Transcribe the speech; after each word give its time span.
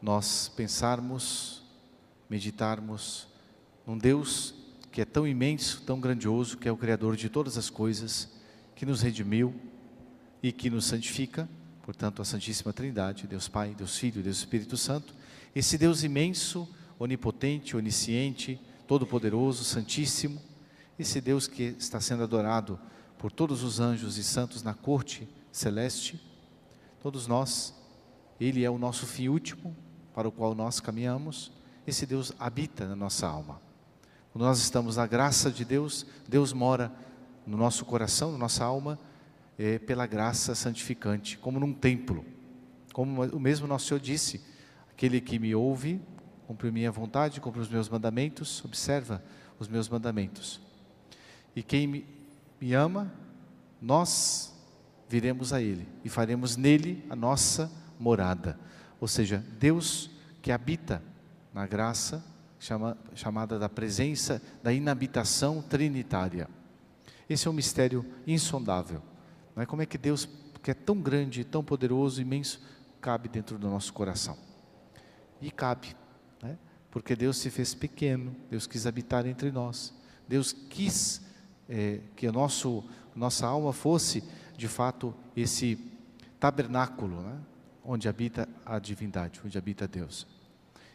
nós 0.00 0.48
pensarmos, 0.54 1.62
meditarmos 2.28 3.26
num 3.86 3.98
Deus 3.98 4.54
que 4.92 5.00
é 5.00 5.04
tão 5.04 5.26
imenso, 5.26 5.82
tão 5.82 6.00
grandioso, 6.00 6.56
que 6.56 6.68
é 6.68 6.72
o 6.72 6.76
Criador 6.76 7.16
de 7.16 7.28
todas 7.28 7.56
as 7.56 7.70
coisas, 7.70 8.28
que 8.74 8.86
nos 8.86 9.02
redimiu 9.02 9.54
e 10.42 10.52
que 10.52 10.70
nos 10.70 10.86
santifica, 10.86 11.48
portanto, 11.82 12.22
a 12.22 12.24
Santíssima 12.24 12.72
Trindade, 12.72 13.26
Deus 13.26 13.48
Pai, 13.48 13.74
Deus 13.76 13.96
Filho, 13.96 14.22
Deus 14.22 14.38
Espírito 14.38 14.76
Santo, 14.76 15.14
esse 15.54 15.76
Deus 15.76 16.02
imenso, 16.02 16.68
onipotente, 16.98 17.76
onisciente, 17.76 18.60
todo-poderoso, 18.86 19.64
santíssimo, 19.64 20.40
esse 20.98 21.20
Deus 21.20 21.46
que 21.46 21.76
está 21.78 22.00
sendo 22.00 22.22
adorado 22.22 22.78
por 23.18 23.30
todos 23.30 23.62
os 23.62 23.80
anjos 23.80 24.16
e 24.16 24.24
santos 24.24 24.62
na 24.62 24.74
corte 24.74 25.28
celeste, 25.50 26.20
todos 27.00 27.26
nós, 27.26 27.74
Ele 28.40 28.64
é 28.64 28.70
o 28.70 28.78
nosso 28.78 29.06
fim 29.06 29.28
último, 29.28 29.76
para 30.18 30.26
o 30.26 30.32
qual 30.32 30.52
nós 30.52 30.80
caminhamos, 30.80 31.52
esse 31.86 32.04
Deus 32.04 32.32
habita 32.40 32.88
na 32.88 32.96
nossa 32.96 33.24
alma. 33.24 33.62
Quando 34.32 34.42
nós 34.42 34.58
estamos 34.58 34.96
na 34.96 35.06
graça 35.06 35.48
de 35.48 35.64
Deus, 35.64 36.04
Deus 36.28 36.52
mora 36.52 36.92
no 37.46 37.56
nosso 37.56 37.84
coração, 37.84 38.32
na 38.32 38.38
nossa 38.38 38.64
alma, 38.64 38.98
é, 39.56 39.78
pela 39.78 40.08
graça 40.08 40.56
santificante, 40.56 41.38
como 41.38 41.60
num 41.60 41.72
templo. 41.72 42.24
Como 42.92 43.22
o 43.26 43.38
mesmo 43.38 43.68
nosso 43.68 43.86
Senhor 43.86 44.00
disse: 44.00 44.44
aquele 44.90 45.20
que 45.20 45.38
me 45.38 45.54
ouve, 45.54 46.02
cumpre 46.48 46.72
minha 46.72 46.90
vontade, 46.90 47.40
cumpre 47.40 47.60
os 47.60 47.68
meus 47.68 47.88
mandamentos, 47.88 48.64
observa 48.64 49.22
os 49.56 49.68
meus 49.68 49.88
mandamentos. 49.88 50.60
E 51.54 51.62
quem 51.62 51.86
me, 51.86 52.04
me 52.60 52.74
ama, 52.74 53.14
nós 53.80 54.52
viremos 55.08 55.52
a 55.52 55.62
Ele 55.62 55.86
e 56.04 56.08
faremos 56.08 56.56
nele 56.56 57.06
a 57.08 57.14
nossa 57.14 57.70
morada. 58.00 58.58
Ou 59.00 59.08
seja, 59.08 59.44
Deus 59.58 60.10
que 60.42 60.52
habita 60.52 61.02
na 61.52 61.66
graça, 61.66 62.24
chama, 62.58 62.96
chamada 63.14 63.58
da 63.58 63.68
presença, 63.68 64.42
da 64.62 64.72
inabitação 64.72 65.62
trinitária. 65.62 66.48
Esse 67.28 67.46
é 67.46 67.50
um 67.50 67.54
mistério 67.54 68.04
insondável. 68.26 69.02
Não 69.54 69.62
é 69.62 69.66
como 69.66 69.82
é 69.82 69.86
que 69.86 69.98
Deus, 69.98 70.28
que 70.62 70.70
é 70.70 70.74
tão 70.74 71.00
grande, 71.00 71.44
tão 71.44 71.62
poderoso, 71.62 72.20
imenso, 72.20 72.60
cabe 73.00 73.28
dentro 73.28 73.58
do 73.58 73.68
nosso 73.68 73.92
coração. 73.92 74.36
E 75.40 75.50
cabe, 75.50 75.94
né? 76.42 76.58
porque 76.90 77.14
Deus 77.14 77.36
se 77.38 77.50
fez 77.50 77.74
pequeno, 77.74 78.34
Deus 78.50 78.66
quis 78.66 78.86
habitar 78.86 79.26
entre 79.26 79.52
nós, 79.52 79.94
Deus 80.26 80.52
quis 80.52 81.22
é, 81.68 82.00
que 82.16 82.26
a 82.26 82.32
nosso, 82.32 82.82
nossa 83.14 83.46
alma 83.46 83.72
fosse, 83.72 84.24
de 84.56 84.66
fato, 84.66 85.14
esse 85.36 85.78
tabernáculo, 86.40 87.20
né? 87.22 87.38
Onde 87.84 88.08
habita 88.08 88.48
a 88.64 88.78
divindade, 88.78 89.40
onde 89.44 89.56
habita 89.56 89.88
Deus. 89.88 90.26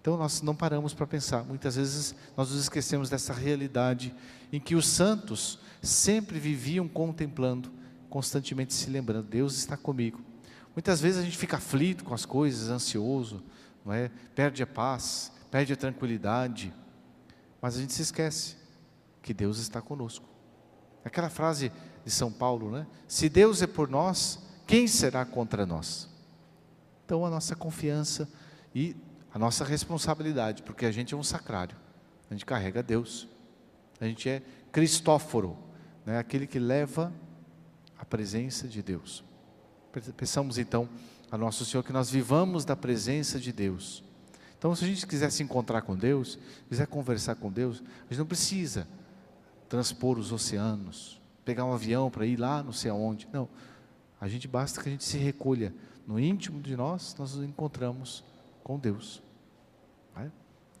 Então 0.00 0.16
nós 0.16 0.40
não 0.40 0.54
paramos 0.54 0.94
para 0.94 1.06
pensar. 1.06 1.44
Muitas 1.44 1.76
vezes 1.76 2.14
nós 2.36 2.50
nos 2.50 2.62
esquecemos 2.62 3.10
dessa 3.10 3.32
realidade 3.32 4.14
em 4.52 4.58
que 4.58 4.74
os 4.74 4.86
santos 4.86 5.58
sempre 5.82 6.38
viviam 6.38 6.88
contemplando, 6.88 7.70
constantemente 8.08 8.72
se 8.72 8.88
lembrando: 8.88 9.28
Deus 9.28 9.56
está 9.56 9.76
comigo. 9.76 10.20
Muitas 10.74 11.00
vezes 11.00 11.20
a 11.20 11.24
gente 11.24 11.36
fica 11.36 11.56
aflito 11.56 12.04
com 12.04 12.14
as 12.14 12.24
coisas, 12.24 12.70
ansioso, 12.70 13.42
não 13.84 13.92
é? 13.92 14.10
perde 14.34 14.62
a 14.62 14.66
paz, 14.66 15.32
perde 15.50 15.72
a 15.72 15.76
tranquilidade, 15.76 16.72
mas 17.60 17.76
a 17.76 17.80
gente 17.80 17.92
se 17.92 18.02
esquece 18.02 18.56
que 19.20 19.34
Deus 19.34 19.58
está 19.58 19.82
conosco. 19.82 20.26
Aquela 21.04 21.28
frase 21.28 21.72
de 22.04 22.10
São 22.10 22.32
Paulo, 22.32 22.70
né? 22.70 22.86
Se 23.06 23.28
Deus 23.28 23.60
é 23.60 23.66
por 23.66 23.88
nós, 23.88 24.38
quem 24.66 24.86
será 24.86 25.24
contra 25.24 25.66
nós? 25.66 26.08
Então 27.10 27.26
a 27.26 27.28
nossa 27.28 27.56
confiança 27.56 28.28
e 28.72 28.94
a 29.34 29.38
nossa 29.38 29.64
responsabilidade, 29.64 30.62
porque 30.62 30.86
a 30.86 30.92
gente 30.92 31.12
é 31.12 31.16
um 31.16 31.24
sacrário, 31.24 31.76
a 32.30 32.34
gente 32.34 32.46
carrega 32.46 32.84
Deus, 32.84 33.26
a 34.00 34.04
gente 34.04 34.28
é 34.28 34.40
Cristóforo, 34.70 35.58
né? 36.06 36.18
aquele 36.18 36.46
que 36.46 36.60
leva 36.60 37.12
a 37.98 38.04
presença 38.04 38.68
de 38.68 38.80
Deus. 38.80 39.24
Pensamos 40.16 40.56
então 40.56 40.88
a 41.32 41.36
Nosso 41.36 41.64
Senhor 41.64 41.82
que 41.82 41.92
nós 41.92 42.08
vivamos 42.08 42.64
da 42.64 42.76
presença 42.76 43.40
de 43.40 43.50
Deus. 43.50 44.04
Então, 44.56 44.72
se 44.76 44.84
a 44.84 44.86
gente 44.86 45.04
quiser 45.04 45.32
se 45.32 45.42
encontrar 45.42 45.82
com 45.82 45.96
Deus, 45.96 46.38
quiser 46.68 46.86
conversar 46.86 47.34
com 47.34 47.50
Deus, 47.50 47.82
a 48.02 48.12
gente 48.12 48.20
não 48.20 48.26
precisa 48.26 48.86
transpor 49.68 50.16
os 50.16 50.30
oceanos, 50.30 51.20
pegar 51.44 51.64
um 51.64 51.72
avião 51.72 52.08
para 52.08 52.24
ir 52.24 52.36
lá 52.36 52.62
não 52.62 52.72
sei 52.72 52.88
aonde. 52.88 53.26
Não. 53.32 53.48
A 54.20 54.28
gente 54.28 54.46
basta 54.46 54.82
que 54.82 54.88
a 54.88 54.92
gente 54.92 55.04
se 55.04 55.16
recolha 55.16 55.74
no 56.06 56.20
íntimo 56.20 56.60
de 56.60 56.76
nós, 56.76 57.14
nós 57.18 57.34
nos 57.34 57.44
encontramos 57.44 58.22
com 58.62 58.78
Deus. 58.78 59.22
É? 60.16 60.28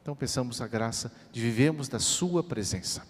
Então, 0.02 0.14
pensamos 0.14 0.60
a 0.60 0.68
graça 0.68 1.12
de 1.32 1.40
vivermos 1.40 1.88
da 1.88 1.98
Sua 1.98 2.42
presença. 2.42 3.06